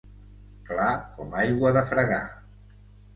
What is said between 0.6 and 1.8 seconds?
Clar com aigua